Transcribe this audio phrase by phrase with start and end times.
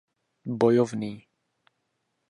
[0.59, 1.13] Bojovný.